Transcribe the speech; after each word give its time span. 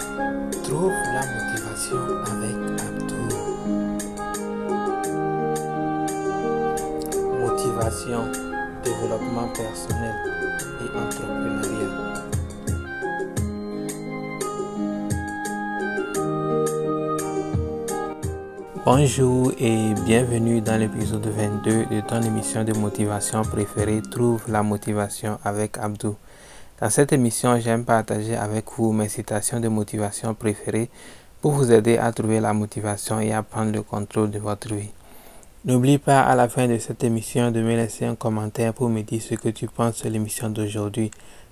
Trouve 0.00 0.92
la 1.12 1.20
motivation 1.20 1.98
avec 2.32 2.56
Abdou. 2.80 3.28
Motivation, 7.38 8.22
développement 8.82 9.48
personnel 9.52 10.14
et 10.80 10.98
entrepreneuriat. 10.98 11.90
Bonjour 18.86 19.52
et 19.58 19.92
bienvenue 20.06 20.62
dans 20.62 20.80
l'épisode 20.80 21.26
22 21.26 21.94
de 21.94 22.00
ton 22.00 22.22
émission 22.22 22.64
de 22.64 22.72
motivation 22.72 23.42
préférée 23.42 24.00
Trouve 24.10 24.42
la 24.48 24.62
motivation 24.62 25.38
avec 25.44 25.76
Abdou. 25.76 26.16
Dans 26.80 26.88
cette 26.88 27.12
émission, 27.12 27.60
j'aime 27.60 27.84
partager 27.84 28.34
avec 28.36 28.64
vous 28.78 28.92
mes 28.92 29.10
citations 29.10 29.60
de 29.60 29.68
motivation 29.68 30.32
préférées 30.32 30.88
pour 31.42 31.52
vous 31.52 31.70
aider 31.70 31.98
à 31.98 32.10
trouver 32.10 32.40
la 32.40 32.54
motivation 32.54 33.20
et 33.20 33.34
à 33.34 33.42
prendre 33.42 33.70
le 33.70 33.82
contrôle 33.82 34.30
de 34.30 34.38
votre 34.38 34.72
vie. 34.74 34.88
N'oublie 35.66 35.98
pas 35.98 36.22
à 36.22 36.34
la 36.34 36.48
fin 36.48 36.66
de 36.68 36.78
cette 36.78 37.04
émission 37.04 37.50
de 37.50 37.60
me 37.60 37.76
laisser 37.76 38.06
un 38.06 38.14
commentaire 38.14 38.72
pour 38.72 38.88
me 38.88 39.02
dire 39.02 39.20
ce 39.20 39.34
que 39.34 39.50
tu 39.50 39.66
penses 39.66 40.04
de 40.04 40.08
l'émission 40.08 40.48
d'aujourd'hui. 40.48 41.10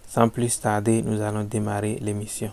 Sans 0.08 0.30
plus 0.30 0.58
tarder, 0.60 1.02
nous 1.02 1.20
allons 1.20 1.44
démarrer 1.44 1.98
l'émission 2.00 2.50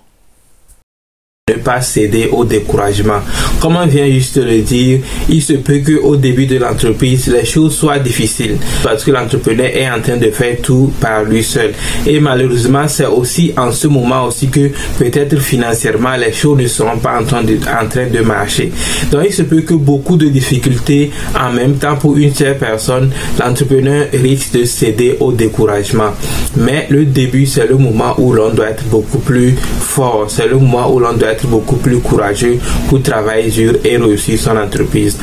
ne 1.48 1.62
pas 1.62 1.80
céder 1.80 2.28
au 2.32 2.44
découragement. 2.44 3.20
Comme 3.62 3.76
on 3.76 3.86
vient 3.86 4.08
juste 4.08 4.40
de 4.40 4.46
le 4.46 4.62
dire, 4.62 5.02
il 5.30 5.44
se 5.44 5.54
peut 5.54 5.78
que 5.78 6.02
au 6.02 6.16
début 6.16 6.48
de 6.48 6.58
l'entreprise, 6.58 7.28
les 7.28 7.46
choses 7.46 7.76
soient 7.76 8.00
difficiles 8.00 8.58
parce 8.82 9.04
que 9.04 9.12
l'entrepreneur 9.12 9.68
est 9.68 9.88
en 9.88 10.02
train 10.02 10.18
de 10.18 10.32
faire 10.32 10.58
tout 10.64 10.92
par 11.00 11.24
lui 11.24 11.44
seul. 11.44 11.76
Et 12.08 12.20
malheureusement, 12.20 12.88
c'est 12.88 13.06
aussi 13.06 13.54
en 13.58 13.72
ce 13.72 13.86
moment 13.86 14.26
aussi 14.26 14.48
que 14.48 14.72
peut-être 14.98 15.38
financièrement, 15.38 16.16
les 16.16 16.34
choses 16.34 16.58
ne 16.58 16.66
seront 16.66 16.98
pas 16.98 17.22
en 17.22 17.24
train, 17.24 17.44
de, 17.44 17.58
en 17.58 17.88
train 17.88 18.08
de 18.08 18.22
marcher. 18.22 18.72
Donc, 19.12 19.26
il 19.28 19.34
se 19.34 19.44
peut 19.44 19.62
que 19.62 19.76
beaucoup 19.76 20.18
de 20.18 20.30
difficultés 20.30 21.12
en 21.40 21.54
même 21.54 21.76
temps 21.76 21.96
pour 21.96 22.18
une 22.18 22.34
seule 22.34 22.58
personne, 22.58 23.12
l'entrepreneur 23.40 24.08
risque 24.14 24.54
de 24.54 24.66
céder 24.66 25.18
au 25.20 25.32
découragement. 25.32 26.10
Mais 26.58 26.88
le 26.90 27.06
début, 27.06 27.46
c'est 27.46 27.68
le 27.68 27.78
moment 27.78 28.16
où 28.18 28.34
l'on 28.34 28.50
doit 28.50 28.70
être 28.72 28.86
beaucoup 28.86 29.20
plus 29.20 29.54
fort. 29.80 30.26
C'est 30.28 30.48
le 30.48 30.58
moment 30.58 30.92
où 30.92 31.00
l'on 31.00 31.14
doit 31.14 31.35
beaucoup 31.44 31.78
plus 31.78 32.00
courageux 32.00 32.58
pour 32.88 33.02
travailler 33.02 33.50
dur 33.50 33.74
et 33.84 33.98
réussir 33.98 34.40
son 34.40 34.58
entreprise 34.58 35.18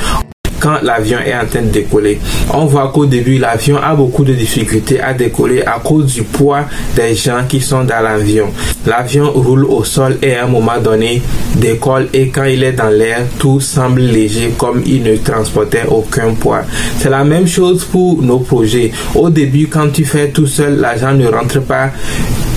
quand 0.62 0.80
l'avion 0.82 1.18
est 1.18 1.34
en 1.34 1.44
train 1.44 1.62
de 1.62 1.70
décoller. 1.70 2.20
On 2.54 2.66
voit 2.66 2.92
qu'au 2.94 3.04
début, 3.04 3.38
l'avion 3.38 3.78
a 3.78 3.96
beaucoup 3.96 4.22
de 4.22 4.32
difficultés 4.32 5.00
à 5.00 5.12
décoller 5.12 5.62
à 5.62 5.80
cause 5.84 6.14
du 6.14 6.22
poids 6.22 6.66
des 6.94 7.16
gens 7.16 7.42
qui 7.48 7.60
sont 7.60 7.82
dans 7.82 8.00
l'avion. 8.00 8.46
L'avion 8.86 9.32
roule 9.32 9.64
au 9.64 9.82
sol 9.82 10.18
et 10.22 10.36
à 10.36 10.44
un 10.44 10.46
moment 10.46 10.78
donné 10.80 11.20
décolle 11.56 12.08
et 12.12 12.28
quand 12.28 12.44
il 12.44 12.62
est 12.62 12.72
dans 12.72 12.90
l'air, 12.90 13.24
tout 13.40 13.58
semble 13.58 14.02
léger 14.02 14.52
comme 14.56 14.82
il 14.86 15.02
ne 15.02 15.16
transportait 15.16 15.82
aucun 15.88 16.32
poids. 16.34 16.62
C'est 16.98 17.10
la 17.10 17.24
même 17.24 17.48
chose 17.48 17.84
pour 17.84 18.22
nos 18.22 18.38
projets. 18.38 18.92
Au 19.16 19.30
début, 19.30 19.66
quand 19.66 19.88
tu 19.92 20.04
fais 20.04 20.28
tout 20.28 20.46
seul, 20.46 20.76
l'argent 20.78 21.12
ne 21.12 21.26
rentre 21.26 21.60
pas 21.60 21.90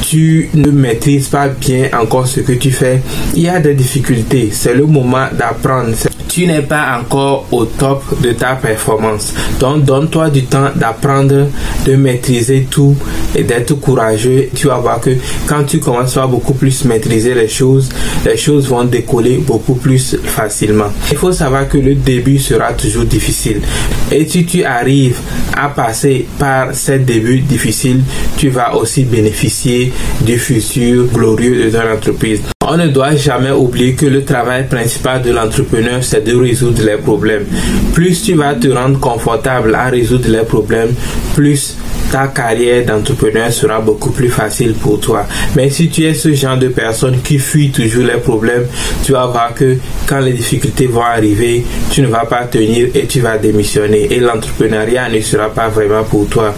tu 0.05 0.49
ne 0.53 0.69
maîtrises 0.69 1.29
pas 1.29 1.47
bien 1.47 1.89
encore 1.99 2.27
ce 2.27 2.41
que 2.41 2.51
tu 2.53 2.71
fais, 2.71 3.01
il 3.33 3.43
y 3.43 3.49
a 3.49 3.59
des 3.59 3.73
difficultés. 3.73 4.49
C'est 4.51 4.73
le 4.73 4.85
moment 4.85 5.27
d'apprendre. 5.37 5.95
Tu 6.27 6.45
n'es 6.45 6.61
pas 6.61 6.99
encore 6.99 7.47
au 7.51 7.63
top 7.65 8.03
de 8.21 8.33
ta 8.33 8.55
performance. 8.55 9.33
Donc, 9.57 9.85
donne-toi 9.85 10.29
du 10.29 10.43
temps 10.43 10.69
d'apprendre, 10.75 11.47
de 11.85 11.95
maîtriser 11.95 12.67
tout 12.69 12.95
et 13.33 13.43
d'être 13.43 13.73
courageux. 13.75 14.49
Tu 14.53 14.67
vas 14.67 14.77
voir 14.77 14.99
que 14.99 15.11
quand 15.47 15.63
tu 15.63 15.79
commences 15.79 16.17
à 16.17 16.27
beaucoup 16.27 16.53
plus 16.53 16.83
maîtriser 16.83 17.33
les 17.33 17.47
choses, 17.47 17.89
les 18.25 18.35
choses 18.35 18.67
vont 18.67 18.83
décoller 18.83 19.37
beaucoup 19.37 19.75
plus 19.75 20.17
facilement. 20.25 20.91
Il 21.09 21.17
faut 21.17 21.31
savoir 21.31 21.69
que 21.69 21.77
le 21.77 21.95
début 21.95 22.37
sera 22.37 22.73
toujours 22.73 23.05
difficile. 23.05 23.61
Et 24.11 24.27
si 24.27 24.45
tu 24.45 24.65
arrives 24.65 25.17
à 25.57 25.69
passer 25.69 26.27
par 26.37 26.73
ces 26.73 26.99
débuts 26.99 27.39
difficiles, 27.39 28.01
tu 28.37 28.49
vas 28.49 28.75
aussi 28.75 29.03
bénéficier 29.03 29.91
du 30.21 30.37
futur 30.37 31.05
glorieux 31.13 31.65
de 31.65 31.69
ton 31.69 31.91
entreprise. 31.93 32.41
On 32.67 32.77
ne 32.77 32.87
doit 32.87 33.15
jamais 33.15 33.51
oublier 33.51 33.93
que 33.93 34.05
le 34.05 34.23
travail 34.23 34.67
principal 34.67 35.21
de 35.21 35.31
l'entrepreneur, 35.31 36.03
c'est 36.03 36.23
de 36.23 36.35
résoudre 36.35 36.83
les 36.83 36.97
problèmes. 36.97 37.45
Plus 37.93 38.23
tu 38.23 38.33
vas 38.33 38.55
te 38.55 38.67
rendre 38.67 38.99
confortable 38.99 39.75
à 39.75 39.85
résoudre 39.85 40.29
les 40.29 40.43
problèmes, 40.43 40.93
plus 41.35 41.75
ta 42.11 42.27
carrière 42.27 42.85
d'entrepreneur 42.85 43.51
sera 43.51 43.79
beaucoup 43.79 44.11
plus 44.11 44.29
facile 44.29 44.73
pour 44.73 44.99
toi. 44.99 45.25
Mais 45.55 45.69
si 45.69 45.89
tu 45.89 46.03
es 46.05 46.13
ce 46.13 46.33
genre 46.33 46.57
de 46.57 46.69
personne 46.69 47.21
qui 47.21 47.39
fuit 47.39 47.71
toujours 47.71 48.05
les 48.05 48.19
problèmes, 48.19 48.67
tu 49.03 49.11
vas 49.11 49.27
voir 49.27 49.53
que 49.53 49.77
quand 50.07 50.19
les 50.19 50.33
difficultés 50.33 50.87
vont 50.87 51.03
arriver, 51.03 51.65
tu 51.91 52.01
ne 52.01 52.07
vas 52.07 52.25
pas 52.25 52.45
tenir 52.45 52.89
et 52.93 53.05
tu 53.05 53.19
vas 53.21 53.37
démissionner. 53.37 54.13
Et 54.13 54.19
l'entrepreneuriat 54.19 55.09
ne 55.09 55.19
sera 55.21 55.49
pas 55.49 55.69
vraiment 55.69 56.03
pour 56.03 56.27
toi. 56.27 56.53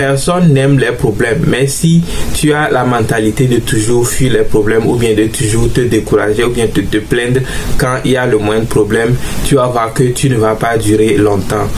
Personne 0.00 0.54
n'aime 0.54 0.78
les 0.78 0.92
problèmes, 0.92 1.44
mais 1.46 1.66
si 1.66 2.02
tu 2.32 2.54
as 2.54 2.70
la 2.70 2.84
mentalité 2.84 3.44
de 3.44 3.58
toujours 3.58 4.08
fuir 4.08 4.32
les 4.32 4.44
problèmes 4.44 4.86
ou 4.86 4.96
bien 4.96 5.14
de 5.14 5.24
toujours 5.24 5.70
te 5.70 5.82
décourager 5.82 6.42
ou 6.42 6.48
bien 6.48 6.64
de 6.74 6.80
te 6.80 6.96
plaindre 6.96 7.40
quand 7.76 7.98
il 8.06 8.12
y 8.12 8.16
a 8.16 8.24
le 8.24 8.38
moindre 8.38 8.64
problème, 8.64 9.14
tu 9.44 9.56
vas 9.56 9.66
voir 9.66 9.92
que 9.92 10.04
tu 10.04 10.30
ne 10.30 10.36
vas 10.36 10.54
pas 10.54 10.78
durer 10.78 11.18
longtemps. 11.18 11.68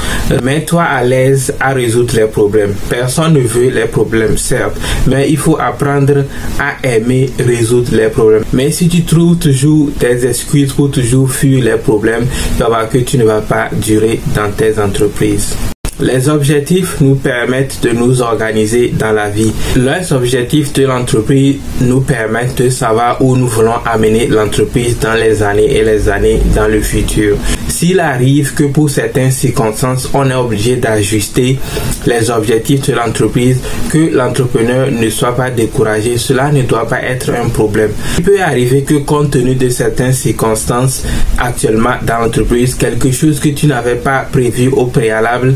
Mets-toi 0.41 0.85
à 0.85 1.03
l'aise 1.03 1.53
à 1.59 1.73
résoudre 1.73 2.15
les 2.15 2.27
problèmes. 2.27 2.75
Personne 2.89 3.33
ne 3.33 3.41
veut 3.41 3.71
les 3.71 3.87
problèmes, 3.87 4.39
certes, 4.39 4.77
mais 5.09 5.29
il 5.29 5.37
faut 5.37 5.59
apprendre 5.59 6.25
à 6.61 6.87
aimer 6.87 7.29
résoudre 7.41 7.91
les 7.91 8.09
problèmes. 8.09 8.45
Mais 8.53 8.71
si 8.71 8.87
tu 8.87 9.03
trouves 9.03 9.39
toujours 9.39 9.91
des 9.99 10.25
excuses 10.27 10.73
pour 10.73 10.93
toujours 10.93 11.29
fuir 11.29 11.65
les 11.65 11.77
problèmes, 11.77 12.27
tu 12.57 12.63
vas 12.63 12.69
voir 12.69 12.89
que 12.89 12.99
tu 12.99 13.19
ne 13.19 13.25
vas 13.25 13.41
pas 13.41 13.69
durer 13.73 14.21
dans 14.33 14.53
tes 14.53 14.79
entreprises. 14.79 15.57
Les 16.01 16.29
objectifs 16.29 17.01
nous 17.01 17.15
permettent 17.17 17.81
de 17.83 17.91
nous 17.91 18.23
organiser 18.23 18.93
dans 18.99 19.13
la 19.13 19.29
vie. 19.29 19.53
Les 19.77 20.13
objectifs 20.13 20.73
de 20.73 20.85
l'entreprise 20.87 21.57
nous 21.83 22.01
permettent 22.01 22.63
de 22.63 22.71
savoir 22.71 23.21
où 23.23 23.37
nous 23.37 23.47
voulons 23.47 23.77
amener 23.85 24.27
l'entreprise 24.27 24.99
dans 24.99 25.13
les 25.13 25.43
années 25.43 25.77
et 25.77 25.85
les 25.85 26.09
années 26.09 26.41
dans 26.57 26.67
le 26.67 26.81
futur. 26.81 27.37
S'il 27.69 28.01
arrive 28.01 28.55
que 28.55 28.65
pour 28.65 28.89
certaines 28.91 29.31
circonstances, 29.31 30.09
on 30.15 30.29
est 30.31 30.35
obligé 30.35 30.77
d'ajuster 30.77 31.59
les 32.07 32.31
objectifs 32.31 32.89
de 32.89 32.95
l'entreprise, 32.95 33.59
que 33.91 34.15
l'entrepreneur 34.15 34.91
ne 34.91 35.11
soit 35.11 35.37
pas 35.37 35.51
découragé, 35.51 36.17
cela 36.17 36.51
ne 36.51 36.63
doit 36.63 36.89
pas 36.89 37.03
être 37.03 37.31
un 37.31 37.49
problème. 37.49 37.91
Il 38.19 38.25
peut 38.25 38.41
arriver 38.41 38.83
que 38.83 38.95
compte 38.95 39.33
tenu 39.33 39.55
de 39.55 39.69
certaines 39.69 40.13
circonstances 40.13 41.05
actuellement 41.39 41.95
dans 42.03 42.19
l'entreprise, 42.19 42.75
quelque 42.75 43.11
chose 43.13 43.39
que 43.41 43.51
tu 43.51 43.67
n'avais 43.67 43.97
pas 43.97 44.27
prévu 44.31 44.69
au 44.69 44.87
préalable, 44.87 45.55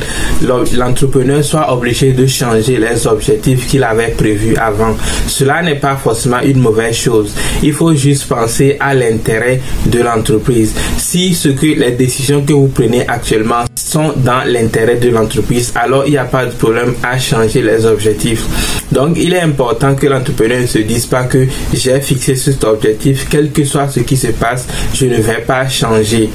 l'entrepreneur 0.75 1.45
soit 1.45 1.73
obligé 1.73 2.13
de 2.13 2.27
changer 2.27 2.79
les 2.79 3.07
objectifs 3.07 3.67
qu'il 3.67 3.85
avait 3.85 4.09
prévus 4.09 4.57
avant. 4.57 4.97
Cela 5.27 5.63
n'est 5.63 5.77
pas 5.77 5.97
forcément 5.97 6.41
une 6.41 6.61
mauvaise 6.61 6.97
chose. 6.97 7.33
Il 7.63 7.73
faut 7.73 7.95
juste 7.95 8.27
penser 8.29 8.77
à 8.81 8.95
l'intérêt 8.95 9.61
de 9.87 10.01
l'entreprise. 10.01 10.75
Si 10.99 11.35
ce 11.35 11.49
que 11.49 11.67
les 11.67 11.93
décisions 11.93 12.43
que 12.45 12.53
vous 12.53 12.69
prenez 12.69 13.07
actuellement 13.09 13.65
sont 13.75 14.13
dans 14.17 14.43
l'intérêt 14.47 14.97
de 14.97 15.11
l'entreprise, 15.11 15.73
alors 15.75 16.05
il 16.07 16.13
n'y 16.13 16.19
a 16.19 16.25
pas 16.25 16.47
de 16.47 16.53
problème 16.53 16.95
à 17.03 17.19
changer 17.19 17.63
les 17.63 17.87
objectifs. 17.87 18.45
Donc, 18.93 19.17
il 19.17 19.33
est 19.33 19.41
important 19.41 19.95
que 19.95 20.07
l'entrepreneur 20.07 20.61
ne 20.61 20.67
se 20.67 20.79
dise 20.79 21.07
pas 21.07 21.25
que 21.25 21.47
j'ai 21.73 22.01
fixé 22.01 22.37
cet 22.37 22.65
objectif, 22.65 23.27
quel 23.29 23.51
que 23.51 23.65
soit 23.65 23.89
ce 23.89 24.01
qui 24.01 24.17
se 24.17 24.29
passe, 24.29 24.67
je 24.95 25.07
ne 25.07 25.17
vais 25.17 25.43
pas 25.47 25.69
changer. 25.69 26.31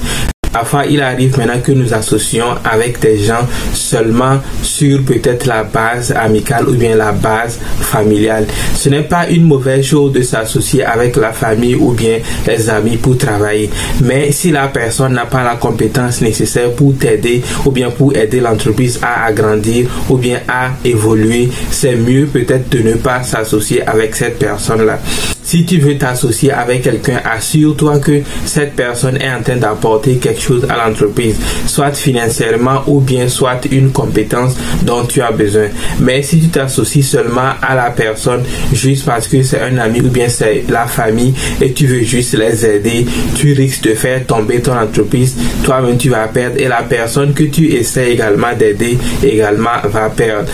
Parfois, 0.51 0.85
il 0.85 1.01
arrive 1.01 1.37
maintenant 1.37 1.59
que 1.63 1.71
nous 1.71 1.93
associons 1.93 2.55
avec 2.63 2.99
des 2.99 3.17
gens 3.19 3.47
seulement 3.73 4.39
sur 4.61 5.01
peut-être 5.03 5.45
la 5.45 5.63
base 5.63 6.11
amicale 6.11 6.67
ou 6.67 6.73
bien 6.73 6.95
la 6.95 7.11
base 7.11 7.59
familiale. 7.79 8.45
Ce 8.75 8.89
n'est 8.89 9.03
pas 9.03 9.27
une 9.29 9.43
mauvaise 9.43 9.85
chose 9.85 10.11
de 10.11 10.21
s'associer 10.21 10.83
avec 10.83 11.15
la 11.15 11.31
famille 11.31 11.75
ou 11.75 11.91
bien 11.91 12.17
les 12.47 12.69
amis 12.69 12.97
pour 12.97 13.17
travailler. 13.17 13.69
Mais 14.03 14.31
si 14.31 14.51
la 14.51 14.67
personne 14.67 15.13
n'a 15.13 15.25
pas 15.25 15.43
la 15.43 15.55
compétence 15.55 16.21
nécessaire 16.21 16.71
pour 16.71 16.97
t'aider 16.97 17.41
ou 17.65 17.71
bien 17.71 17.89
pour 17.89 18.15
aider 18.15 18.39
l'entreprise 18.39 18.99
à 19.01 19.25
agrandir 19.25 19.87
ou 20.09 20.17
bien 20.17 20.39
à 20.47 20.69
évoluer, 20.83 21.49
c'est 21.69 21.95
mieux 21.95 22.25
peut-être 22.25 22.69
de 22.69 22.79
ne 22.79 22.93
pas 22.95 23.23
s'associer 23.23 23.85
avec 23.87 24.15
cette 24.15 24.39
personne-là. 24.39 24.99
Si 25.43 25.65
tu 25.65 25.79
veux 25.79 25.97
t'associer 25.97 26.51
avec 26.51 26.83
quelqu'un, 26.83 27.19
assure-toi 27.25 27.99
que 27.99 28.21
cette 28.45 28.75
personne 28.75 29.17
est 29.17 29.31
en 29.31 29.41
train 29.41 29.57
d'apporter 29.57 30.17
quelque 30.17 30.39
chose 30.41 30.65
à 30.69 30.77
l'entreprise, 30.77 31.35
soit 31.65 31.91
financièrement 31.93 32.83
ou 32.87 32.99
bien 32.99 33.27
soit 33.27 33.65
une 33.71 33.91
compétence 33.91 34.55
dont 34.83 35.05
tu 35.05 35.21
as 35.21 35.31
besoin. 35.31 35.67
Mais 35.99 36.21
si 36.21 36.39
tu 36.39 36.47
t'associes 36.47 37.03
seulement 37.03 37.51
à 37.61 37.75
la 37.75 37.89
personne 37.91 38.43
juste 38.71 39.05
parce 39.05 39.27
que 39.27 39.41
c'est 39.43 39.61
un 39.61 39.77
ami 39.77 40.01
ou 40.01 40.09
bien 40.09 40.29
c'est 40.29 40.63
la 40.69 40.85
famille 40.85 41.33
et 41.59 41.73
tu 41.73 41.87
veux 41.87 42.01
juste 42.03 42.33
les 42.35 42.65
aider, 42.65 43.05
tu 43.35 43.53
risques 43.53 43.83
de 43.83 43.93
faire 43.93 44.25
tomber 44.25 44.61
ton 44.61 44.77
entreprise. 44.77 45.35
Toi-même, 45.63 45.97
tu 45.97 46.09
vas 46.09 46.27
perdre 46.27 46.57
et 46.59 46.67
la 46.67 46.83
personne 46.83 47.33
que 47.33 47.43
tu 47.43 47.73
essaies 47.73 48.11
également 48.11 48.55
d'aider 48.57 48.97
également 49.23 49.81
va 49.85 50.09
perdre. 50.09 50.51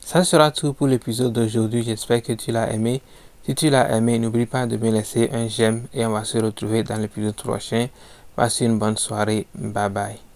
Ça 0.00 0.24
sera 0.24 0.50
tout 0.50 0.72
pour 0.74 0.86
l'épisode 0.86 1.32
d'aujourd'hui. 1.32 1.82
J'espère 1.84 2.22
que 2.22 2.34
tu 2.34 2.52
l'as 2.52 2.70
aimé. 2.72 3.00
Si 3.44 3.54
tu 3.56 3.70
l'as 3.70 3.90
aimé, 3.96 4.18
n'oublie 4.18 4.46
pas 4.46 4.66
de 4.66 4.76
me 4.76 4.90
laisser 4.90 5.28
un 5.32 5.48
j'aime 5.48 5.86
et 5.92 6.06
on 6.06 6.10
va 6.10 6.22
se 6.22 6.38
retrouver 6.38 6.84
dans 6.84 6.96
l'épisode 6.96 7.34
prochain. 7.34 7.88
Passe 8.36 8.60
une 8.60 8.78
bonne 8.78 8.96
soirée. 8.96 9.46
Bye 9.54 9.90
bye. 9.90 10.31